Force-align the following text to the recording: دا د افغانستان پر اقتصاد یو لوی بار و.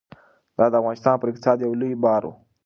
دا 0.57 0.65
د 0.71 0.73
افغانستان 0.81 1.15
پر 1.19 1.27
اقتصاد 1.31 1.57
یو 1.59 1.73
لوی 1.79 1.95
بار 2.03 2.21
و. 2.25 2.31